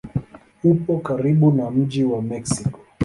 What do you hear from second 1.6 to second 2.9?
mji wa Meksiko.